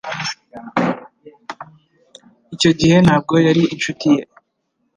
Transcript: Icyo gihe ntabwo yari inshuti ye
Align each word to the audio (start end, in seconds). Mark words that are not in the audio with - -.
Icyo 2.55 2.71
gihe 2.79 2.97
ntabwo 3.05 3.33
yari 3.47 3.63
inshuti 3.73 4.07
ye 4.15 4.21